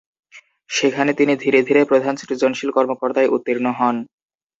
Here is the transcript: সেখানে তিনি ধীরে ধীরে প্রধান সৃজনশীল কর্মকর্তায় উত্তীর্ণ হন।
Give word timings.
সেখানে 0.69 1.11
তিনি 1.13 1.33
ধীরে 1.35 1.59
ধীরে 1.63 1.81
প্রধান 1.85 2.13
সৃজনশীল 2.21 2.69
কর্মকর্তায় 2.71 3.31
উত্তীর্ণ 3.35 3.65
হন। 3.71 3.95